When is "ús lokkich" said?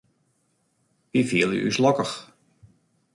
1.67-2.15